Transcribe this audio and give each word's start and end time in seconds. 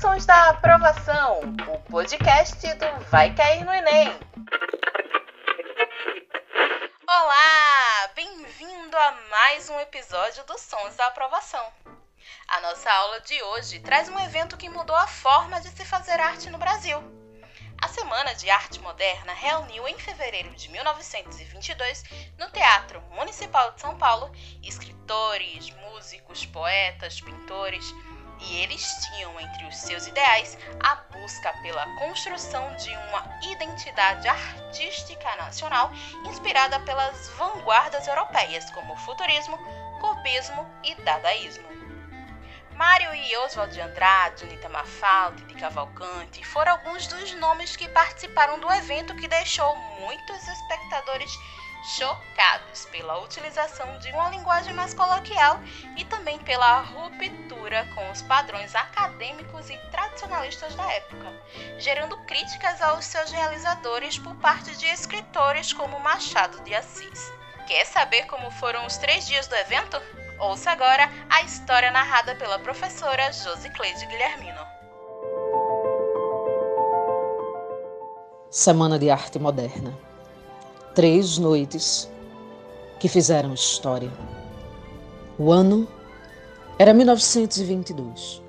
Sons 0.00 0.26
da 0.26 0.50
Aprovação, 0.50 1.40
o 1.72 1.78
podcast 1.90 2.74
do 2.74 3.04
Vai 3.10 3.34
Cair 3.34 3.64
no 3.64 3.72
Enem. 3.72 4.08
Olá, 7.08 8.10
bem-vindo 8.14 8.94
a 8.94 9.12
mais 9.30 9.70
um 9.70 9.80
episódio 9.80 10.44
do 10.44 10.58
Sons 10.58 10.96
da 10.96 11.06
Aprovação. 11.06 11.72
A 12.46 12.60
nossa 12.60 12.92
aula 12.92 13.22
de 13.22 13.42
hoje 13.42 13.80
traz 13.80 14.10
um 14.10 14.18
evento 14.20 14.58
que 14.58 14.68
mudou 14.68 14.94
a 14.94 15.06
forma 15.06 15.58
de 15.62 15.70
se 15.70 15.84
fazer 15.86 16.20
arte 16.20 16.50
no 16.50 16.58
Brasil. 16.58 17.02
A 17.80 17.88
Semana 17.88 18.34
de 18.34 18.50
Arte 18.50 18.78
Moderna 18.80 19.32
reuniu 19.32 19.88
em 19.88 19.98
fevereiro 19.98 20.50
de 20.56 20.68
1922, 20.70 22.04
no 22.38 22.50
Teatro 22.50 23.00
Municipal 23.12 23.72
de 23.72 23.80
São 23.80 23.96
Paulo, 23.96 24.30
escritores, 24.62 25.70
músicos, 25.70 26.44
poetas, 26.44 27.20
pintores, 27.20 27.94
e 28.40 28.56
eles 28.56 28.82
tinham 29.06 29.38
entre 29.40 29.66
os 29.66 29.76
seus 29.76 30.06
ideais 30.06 30.56
a 30.80 30.94
busca 30.94 31.52
pela 31.62 31.86
construção 31.96 32.74
de 32.76 32.90
uma 32.90 33.38
identidade 33.42 34.28
artística 34.28 35.36
nacional 35.36 35.90
inspirada 36.24 36.78
pelas 36.80 37.28
vanguardas 37.30 38.06
europeias, 38.06 38.70
como 38.70 38.92
o 38.92 38.98
futurismo, 38.98 39.58
cubismo 40.00 40.66
e 40.84 40.94
dadaísmo. 40.96 41.66
Mário 42.76 43.14
e 43.14 43.36
Oswald 43.38 43.72
de 43.72 43.80
Andrade, 43.80 44.44
Anita 44.44 44.68
Mafalda 44.68 45.40
e 45.40 45.46
de 45.46 45.54
Cavalcante 45.54 46.44
foram 46.44 46.72
alguns 46.72 47.06
dos 47.06 47.32
nomes 47.36 47.74
que 47.74 47.88
participaram 47.88 48.60
do 48.60 48.70
evento 48.70 49.16
que 49.16 49.26
deixou 49.26 49.74
muitos 49.98 50.46
espectadores 50.46 51.30
chocados 51.86 52.86
pela 52.90 53.22
utilização 53.22 53.98
de 54.00 54.10
uma 54.10 54.30
linguagem 54.30 54.74
mais 54.74 54.92
coloquial 54.92 55.60
e 55.96 56.04
também 56.04 56.38
pela 56.40 56.80
ruptura 56.80 57.86
com 57.94 58.10
os 58.10 58.22
padrões 58.22 58.74
acadêmicos 58.74 59.70
e 59.70 59.76
tradicionalistas 59.92 60.74
da 60.74 60.92
época, 60.92 61.32
gerando 61.78 62.16
críticas 62.24 62.82
aos 62.82 63.04
seus 63.04 63.30
realizadores 63.30 64.18
por 64.18 64.34
parte 64.36 64.76
de 64.76 64.86
escritores 64.86 65.72
como 65.72 66.00
Machado 66.00 66.60
de 66.64 66.74
Assis. 66.74 67.32
Quer 67.68 67.84
saber 67.86 68.26
como 68.26 68.50
foram 68.50 68.84
os 68.84 68.96
três 68.96 69.26
dias 69.26 69.46
do 69.46 69.54
evento? 69.54 70.00
Ouça 70.40 70.72
agora 70.72 71.08
a 71.30 71.42
história 71.42 71.90
narrada 71.90 72.34
pela 72.34 72.58
professora 72.58 73.32
Josicleide 73.32 74.06
Guilhermino. 74.06 74.66
Semana 78.50 78.98
de 78.98 79.10
Arte 79.10 79.38
Moderna. 79.38 80.05
Três 80.96 81.36
noites 81.36 82.08
que 82.98 83.06
fizeram 83.06 83.52
história. 83.52 84.10
O 85.38 85.52
ano 85.52 85.86
era 86.78 86.94
1922. 86.94 88.42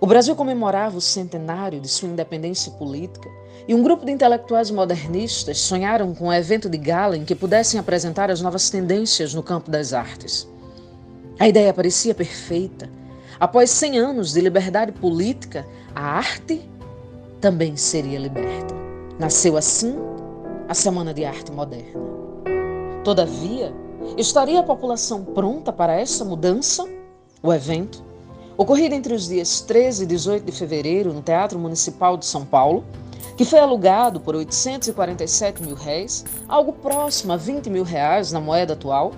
O 0.00 0.06
Brasil 0.06 0.34
comemorava 0.34 0.96
o 0.96 1.02
centenário 1.02 1.82
de 1.82 1.88
sua 1.88 2.08
independência 2.08 2.72
política 2.72 3.28
e 3.68 3.74
um 3.74 3.82
grupo 3.82 4.06
de 4.06 4.10
intelectuais 4.10 4.70
modernistas 4.70 5.58
sonharam 5.58 6.14
com 6.14 6.28
um 6.28 6.32
evento 6.32 6.66
de 6.66 6.78
gala 6.78 7.14
em 7.14 7.26
que 7.26 7.34
pudessem 7.34 7.78
apresentar 7.78 8.30
as 8.30 8.40
novas 8.40 8.70
tendências 8.70 9.34
no 9.34 9.42
campo 9.42 9.70
das 9.70 9.92
artes. 9.92 10.48
A 11.38 11.46
ideia 11.46 11.74
parecia 11.74 12.14
perfeita. 12.14 12.88
Após 13.38 13.68
100 13.68 13.98
anos 13.98 14.32
de 14.32 14.40
liberdade 14.40 14.92
política, 14.92 15.66
a 15.94 16.00
arte 16.00 16.66
também 17.38 17.76
seria 17.76 18.18
liberta. 18.18 18.74
Nasceu 19.18 19.58
assim 19.58 19.94
a 20.68 20.74
Semana 20.74 21.12
de 21.12 21.24
Arte 21.24 21.50
Moderna. 21.52 22.00
Todavia, 23.04 23.74
estaria 24.16 24.60
a 24.60 24.62
população 24.62 25.24
pronta 25.24 25.72
para 25.72 25.94
essa 25.98 26.24
mudança? 26.24 26.88
O 27.42 27.52
evento, 27.52 28.02
ocorrido 28.56 28.94
entre 28.94 29.14
os 29.14 29.28
dias 29.28 29.60
13 29.60 30.04
e 30.04 30.06
18 30.06 30.44
de 30.44 30.52
fevereiro 30.52 31.12
no 31.12 31.22
Teatro 31.22 31.58
Municipal 31.58 32.16
de 32.16 32.26
São 32.26 32.44
Paulo, 32.44 32.84
que 33.36 33.44
foi 33.44 33.58
alugado 33.58 34.20
por 34.20 34.36
847 34.36 35.62
mil 35.62 35.74
réis, 35.74 36.24
algo 36.48 36.72
próximo 36.72 37.32
a 37.32 37.36
20 37.36 37.68
mil 37.70 37.82
reais 37.82 38.30
na 38.30 38.40
moeda 38.40 38.74
atual, 38.74 39.12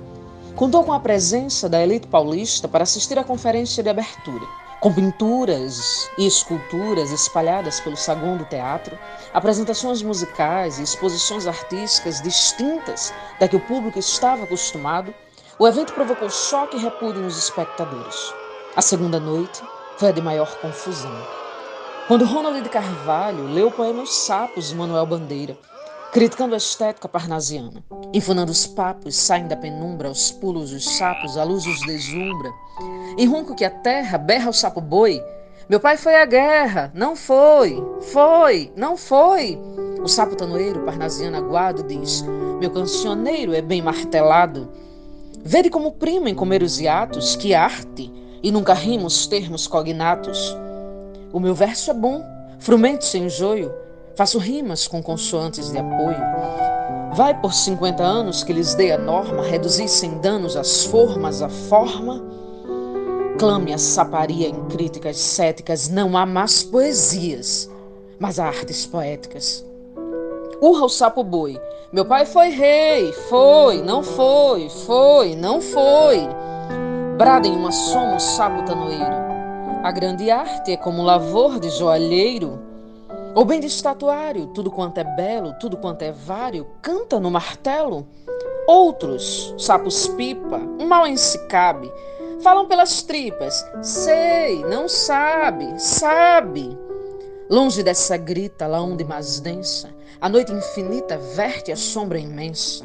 Contou 0.55 0.85
com 0.85 0.93
a 0.93 1.01
presença 1.01 1.69
da 1.69 1.83
elite 1.83 2.07
paulista 2.07 2.69
para 2.69 2.85
assistir 2.85 3.19
à 3.19 3.25
conferência 3.25 3.83
de 3.83 3.91
abertura, 3.91 4.47
com 4.85 4.93
pinturas 4.93 6.11
e 6.19 6.27
esculturas 6.27 7.11
espalhadas 7.11 7.81
pelo 7.81 7.97
saguão 7.97 8.37
do 8.37 8.45
teatro, 8.45 8.99
apresentações 9.33 10.03
musicais 10.03 10.79
e 10.79 10.83
exposições 10.83 11.47
artísticas 11.47 12.21
distintas 12.21 13.11
da 13.41 13.49
que 13.49 13.57
o 13.57 13.61
público 13.61 13.99
estava 13.99 14.45
acostumado. 14.45 15.15
O 15.59 15.67
evento 15.67 15.95
provocou 15.95 16.29
choque 16.29 16.77
e 16.77 16.81
repúdio 16.81 17.23
nos 17.23 17.39
espectadores. 17.39 18.35
A 18.77 18.83
segunda 18.83 19.19
noite 19.19 19.63
foi 19.97 20.11
a 20.11 20.13
de 20.13 20.21
maior 20.21 20.55
confusão. 20.59 21.17
Quando 22.07 22.27
Ronald 22.27 22.61
de 22.61 22.69
Carvalho 22.69 23.47
leu 23.47 23.69
o 23.69 23.73
poema 23.73 24.03
Os 24.03 24.15
Sapos 24.15 24.69
de 24.69 24.75
Manuel 24.75 25.07
Bandeira, 25.07 25.57
criticando 26.13 26.53
a 26.53 26.59
estética 26.59 27.09
parnasiana. 27.09 27.83
Enfunando 28.13 28.53
os 28.53 28.67
papos, 28.67 29.17
saem 29.17 29.49
da 29.49 29.57
penumbra, 29.57 30.09
aos 30.09 30.31
pulos 30.31 30.73
os 30.73 30.85
sapos, 30.99 31.39
a 31.39 31.43
luz 31.43 31.65
os 31.65 31.81
deslumbra. 31.81 32.53
Em 33.17 33.27
ronco 33.27 33.55
que 33.55 33.65
a 33.65 33.71
terra 33.71 34.19
berra 34.19 34.51
o 34.51 34.53
sapo 34.53 34.81
boi. 34.81 35.23
Meu 35.69 35.81
pai 35.81 35.97
foi 35.97 36.15
à 36.17 36.27
guerra, 36.27 36.91
não 36.95 37.17
foi, 37.17 37.83
foi, 38.13 38.73
não 38.77 38.97
foi. 38.97 39.59
O 40.03 40.09
sapo 40.09 40.37
tanoeiro, 40.37 40.81
parnasiano 40.81 41.37
aguado, 41.37 41.83
diz: 41.83 42.23
Meu 42.61 42.71
cancioneiro 42.71 43.55
é 43.55 43.63
bem 43.63 43.81
martelado. 43.81 44.69
Vede 45.43 45.71
como 45.71 45.93
prima 45.93 46.29
em 46.29 46.35
comer 46.35 46.63
os 46.63 46.81
hiatos, 46.81 47.37
que 47.37 47.55
arte, 47.55 48.13
e 48.43 48.51
nunca 48.51 48.75
rimos 48.75 49.27
termos 49.27 49.67
cognatos. 49.67 50.55
O 51.33 51.41
meu 51.41 51.55
verso 51.55 51.91
é 51.91 51.95
bom, 51.95 52.23
frumento 52.59 53.05
sem 53.05 53.29
joio, 53.29 53.73
Faço 54.17 54.39
rimas 54.39 54.87
com 54.87 55.03
consoantes 55.03 55.73
de 55.73 55.79
apoio. 55.79 56.21
Vai 57.15 57.39
por 57.41 57.53
50 57.53 58.01
anos 58.01 58.45
que 58.45 58.53
lhes 58.53 58.75
dei 58.75 58.93
a 58.93 58.99
norma, 58.99 59.43
reduzir 59.43 59.89
sem 59.89 60.19
danos 60.21 60.57
as 60.57 60.85
formas, 60.85 61.43
a 61.43 61.49
forma. 61.49 62.23
Clame 63.39 63.73
a 63.73 63.79
saparia 63.79 64.49
em 64.49 64.65
críticas 64.69 65.17
céticas, 65.17 65.89
não 65.89 66.17
há 66.17 66.25
más 66.25 66.63
poesias, 66.63 67.69
mas 68.19 68.39
artes 68.39 68.87
poéticas. 68.87 69.65
Urra 70.61 70.85
o 70.85 70.89
sapo 70.89 71.25
boi, 71.25 71.61
meu 71.93 72.05
pai 72.05 72.27
foi 72.27 72.51
rei, 72.51 73.13
foi, 73.29 73.83
não 73.83 74.03
foi, 74.03 74.69
foi, 74.69 75.35
não 75.35 75.61
foi. 75.61 76.29
Bradem 77.19 77.53
uma 77.53 77.73
soma 77.73 78.17
o 78.17 78.21
sapo 78.21 78.65
tanoeiro. 78.65 79.25
A 79.83 79.91
grande 79.91 80.31
arte 80.31 80.73
é 80.73 80.77
como 80.77 81.03
lavor 81.03 81.59
de 81.59 81.71
joalheiro 81.71 82.59
ou 83.35 83.45
bem 83.45 83.59
de 83.59 83.67
estatuário, 83.67 84.47
tudo 84.55 84.71
quanto 84.71 84.99
é 84.99 85.05
belo, 85.05 85.55
tudo 85.61 85.77
quanto 85.77 86.03
é 86.03 86.13
vário, 86.13 86.69
canta 86.81 87.19
no 87.19 87.33
martelo. 87.33 88.07
Outros, 88.67 89.53
sapos 89.59 90.07
pipa, 90.07 90.59
um 90.81 90.87
mal 90.87 91.07
em 91.07 91.17
si 91.17 91.39
cabe, 91.49 91.93
falam 92.45 92.69
pelas 92.69 93.03
tripas, 93.03 93.67
sei, 93.83 94.63
não 94.67 94.87
sabe, 94.87 95.81
sabe. 95.81 96.79
Longe 97.49 97.83
dessa 97.83 98.19
grita, 98.19 98.67
lá 98.67 98.83
onde 98.83 99.03
mais 99.03 99.41
densa, 99.41 99.89
a 100.21 100.29
noite 100.29 100.53
infinita 100.53 101.17
verte 101.17 101.73
a 101.73 101.77
sombra 101.77 102.19
imensa. 102.19 102.85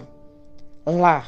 Lá, 0.86 1.28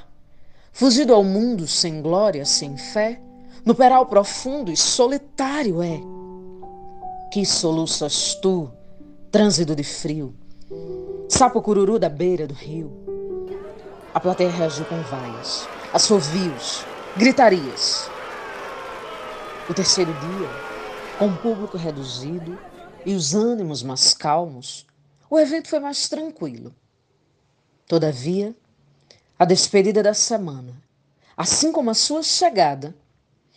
fugido 0.72 1.14
ao 1.14 1.26
mundo 1.26 1.68
sem 1.68 2.02
glória, 2.02 2.46
sem 2.46 2.78
fé, 2.78 3.22
no 3.66 3.76
peral 3.76 4.06
profundo 4.06 4.72
e 4.72 4.78
solitário 4.78 5.84
é. 5.84 6.00
Que 7.34 7.46
soluças 7.46 8.36
tu, 8.36 8.72
trânsito 9.30 9.76
de 9.76 9.84
frio, 9.84 10.34
sapo 11.28 11.62
cururu 11.62 12.00
da 12.00 12.08
beira 12.08 12.48
do 12.48 12.54
rio. 12.54 12.92
A 14.14 14.20
plateia 14.22 14.50
reagiu 14.50 14.86
com 14.86 15.02
vaias, 15.02 15.68
assovios, 15.94 16.86
gritarias. 17.18 18.11
O 19.72 19.74
terceiro 19.74 20.12
dia, 20.12 20.50
com 21.18 21.28
o 21.28 21.38
público 21.38 21.78
reduzido 21.78 22.60
e 23.06 23.14
os 23.14 23.34
ânimos 23.34 23.82
mais 23.82 24.14
calmos, 24.14 24.86
o 25.30 25.40
evento 25.40 25.70
foi 25.70 25.80
mais 25.80 26.10
tranquilo. 26.10 26.76
Todavia, 27.88 28.54
a 29.40 29.46
despedida 29.46 30.04
da 30.04 30.14
semana, 30.14 30.74
assim 31.38 31.72
como 31.72 31.90
a 31.90 31.94
sua 31.94 32.22
chegada, 32.22 32.94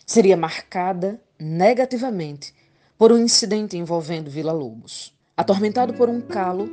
seria 0.05 0.37
marcada 0.37 1.19
negativamente 1.37 2.55
por 2.97 3.11
um 3.11 3.17
incidente 3.17 3.75
envolvendo 3.75 4.31
Vila 4.31 4.53
Lobos. 4.53 5.13
Atormentado 5.35 5.95
por 5.95 6.07
um 6.07 6.21
calo, 6.21 6.69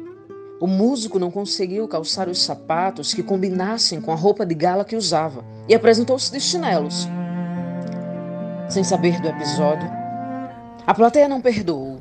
o 0.61 0.69
músico 0.69 1.19
não 1.19 1.32
conseguiu 1.32 1.88
calçar 1.88 2.28
os 2.28 2.40
sapatos 2.40 3.12
que 3.12 3.25
combinassem 3.25 4.00
com 4.00 4.12
a 4.12 4.16
roupa 4.16 4.46
de 4.46 4.55
gala 4.55 4.84
que 4.84 4.94
usava 4.94 5.44
e 5.69 5.75
apresentou-se 5.75 6.31
de 6.31 6.40
chinelos. 6.40 7.08
Sem 8.72 8.82
saber 8.82 9.20
do 9.20 9.28
episódio, 9.28 9.86
a 10.86 10.94
plateia 10.94 11.28
não 11.28 11.42
perdoou 11.42 12.00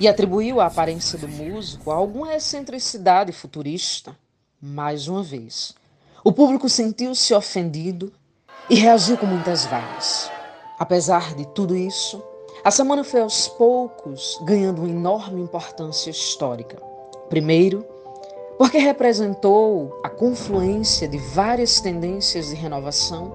e 0.00 0.08
atribuiu 0.08 0.58
a 0.58 0.64
aparência 0.64 1.18
do 1.18 1.28
músico 1.28 1.90
a 1.90 1.94
alguma 1.94 2.32
excentricidade 2.34 3.32
futurista. 3.32 4.16
Mais 4.62 5.08
uma 5.08 5.22
vez, 5.22 5.74
o 6.24 6.32
público 6.32 6.70
sentiu-se 6.70 7.34
ofendido 7.34 8.10
e 8.70 8.76
reagiu 8.76 9.18
com 9.18 9.26
muitas 9.26 9.66
vaias. 9.66 10.30
Apesar 10.78 11.34
de 11.34 11.46
tudo 11.48 11.76
isso, 11.76 12.24
A 12.66 12.70
semana 12.70 13.04
foi 13.04 13.20
aos 13.20 13.46
poucos 13.46 14.40
ganhando 14.42 14.80
uma 14.80 14.88
enorme 14.88 15.42
importância 15.42 16.08
histórica. 16.08 16.78
Primeiro, 17.28 17.84
porque 18.56 18.78
representou 18.78 20.00
a 20.02 20.08
confluência 20.08 21.06
de 21.06 21.18
várias 21.18 21.78
tendências 21.82 22.48
de 22.48 22.54
renovação 22.54 23.34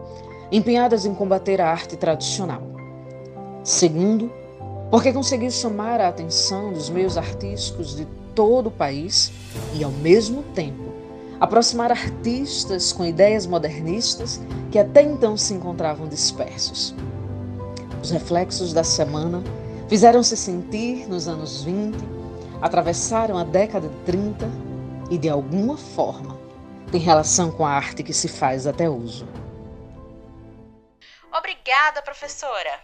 empenhadas 0.51 1.06
em 1.06 1.13
combater 1.13 1.62
a 1.62 1.69
arte 1.69 1.96
tradicional. 1.96 2.62
Segundo, 3.63 4.31
porque 4.90 5.13
conseguiu 5.13 5.51
chamar 5.51 6.01
a 6.01 6.07
atenção 6.07 6.74
dos 6.74 6.90
meios 6.90 7.18
artísticos 7.18 7.96
de 7.96 8.07
todo 8.34 8.68
o 8.68 8.72
país 8.72 9.31
e, 9.75 9.84
ao 9.84 9.92
mesmo 9.92 10.44
tempo, 10.56 10.90
aproximar 11.40 11.92
artistas 11.92 12.92
com 12.92 13.06
ideias 13.06 13.46
modernistas 13.46 14.42
que 14.72 14.80
até 14.80 15.04
então 15.04 15.38
se 15.38 15.54
encontravam 15.54 16.07
dispersos. 16.07 16.95
Os 18.02 18.12
reflexos 18.12 18.74
da 18.74 18.84
semana 18.84 19.44
fizeram-se 19.88 20.36
sentir 20.36 21.07
nos 21.07 21.28
anos 21.28 21.63
20, 21.63 21.98
atravessaram 22.62 23.38
a 23.38 23.44
década 23.44 23.88
de 23.88 23.95
30 24.06 24.50
e, 25.10 25.18
de 25.18 25.30
alguma 25.30 25.78
forma, 25.78 26.38
têm 26.92 27.00
relação 27.02 27.52
com 27.52 27.66
a 27.66 27.72
arte 27.72 28.04
que 28.04 28.13
se 28.13 28.28
faz 28.28 28.66
até 28.66 28.90
hoje. 28.90 29.25
Obrigada, 31.69 32.01
professora! 32.01 32.80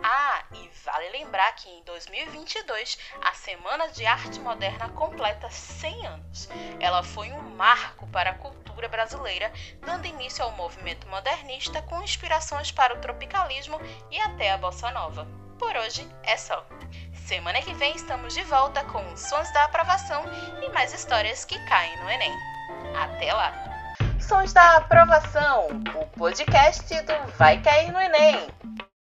Ah, 0.00 0.44
e 0.52 0.70
vale 0.84 1.08
lembrar 1.08 1.52
que 1.56 1.68
em 1.68 1.82
2022 1.82 2.96
a 3.20 3.32
Semana 3.32 3.88
de 3.88 4.06
Arte 4.06 4.38
Moderna 4.38 4.88
completa 4.90 5.50
100 5.50 6.06
anos. 6.06 6.48
Ela 6.78 7.02
foi 7.02 7.32
um 7.32 7.42
marco 7.56 8.06
para 8.06 8.30
a 8.30 8.38
cultura 8.38 8.86
brasileira, 8.86 9.52
dando 9.80 10.06
início 10.06 10.44
ao 10.44 10.52
movimento 10.52 11.08
modernista 11.08 11.82
com 11.82 12.00
inspirações 12.04 12.70
para 12.70 12.94
o 12.94 13.00
tropicalismo 13.00 13.80
e 14.12 14.20
até 14.20 14.52
a 14.52 14.58
bossa 14.58 14.92
nova. 14.92 15.26
Por 15.58 15.76
hoje 15.76 16.08
é 16.22 16.36
só. 16.36 16.64
Semana 17.26 17.60
que 17.60 17.74
vem 17.74 17.96
estamos 17.96 18.32
de 18.32 18.44
volta 18.44 18.84
com 18.84 19.12
os 19.12 19.22
Sons 19.22 19.52
da 19.52 19.64
Aprovação 19.64 20.22
e 20.62 20.68
mais 20.68 20.92
histórias 20.92 21.44
que 21.44 21.58
caem 21.66 21.96
no 21.96 22.08
Enem. 22.08 22.32
Até 22.94 23.32
lá! 23.32 23.69
Sons 24.30 24.52
da 24.52 24.76
Aprovação, 24.76 25.66
o 26.00 26.06
podcast 26.16 26.86
do 27.02 27.36
Vai 27.36 27.60
Cair 27.60 27.92
no 27.92 27.98
Enem. 27.98 28.46